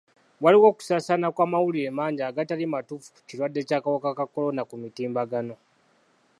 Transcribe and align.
Waliwo 0.43 0.65
okusaasaana 0.71 1.27
kw'amawulire 1.35 1.89
mangi 1.99 2.21
agatali 2.23 2.65
matuufu 2.73 3.07
ku 3.15 3.19
kirwadde 3.27 3.59
ky'akawuka 3.67 4.09
ka 4.17 4.25
kolona 4.33 4.61
ku 4.69 4.75
mitimbagano. 4.83 5.55